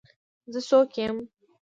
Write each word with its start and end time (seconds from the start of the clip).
زه 0.51 0.59
څوک 0.69 0.89
یم. 1.01 1.15